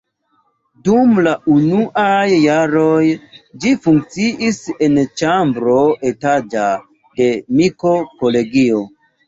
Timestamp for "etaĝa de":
6.15-7.31